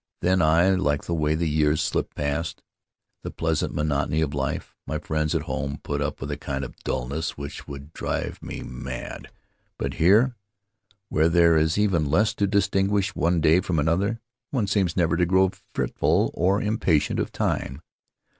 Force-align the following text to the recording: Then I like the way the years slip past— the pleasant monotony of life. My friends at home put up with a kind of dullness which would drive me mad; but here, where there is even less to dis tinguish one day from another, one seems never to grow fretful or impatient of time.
Then 0.21 0.41
I 0.41 0.71
like 0.71 1.03
the 1.05 1.13
way 1.13 1.35
the 1.35 1.47
years 1.47 1.79
slip 1.79 2.15
past— 2.15 2.63
the 3.23 3.29
pleasant 3.29 3.71
monotony 3.71 4.21
of 4.21 4.33
life. 4.33 4.75
My 4.87 4.97
friends 4.97 5.35
at 5.35 5.43
home 5.43 5.79
put 5.83 6.01
up 6.01 6.19
with 6.19 6.31
a 6.31 6.37
kind 6.37 6.65
of 6.65 6.75
dullness 6.77 7.37
which 7.37 7.67
would 7.67 7.93
drive 7.93 8.41
me 8.41 8.63
mad; 8.63 9.29
but 9.77 9.93
here, 10.01 10.33
where 11.09 11.29
there 11.29 11.55
is 11.55 11.77
even 11.77 12.09
less 12.09 12.33
to 12.33 12.47
dis 12.47 12.67
tinguish 12.67 13.09
one 13.09 13.41
day 13.41 13.59
from 13.61 13.77
another, 13.77 14.19
one 14.49 14.65
seems 14.65 14.97
never 14.97 15.15
to 15.17 15.25
grow 15.27 15.51
fretful 15.75 16.31
or 16.33 16.59
impatient 16.63 17.19
of 17.19 17.31
time. 17.31 17.83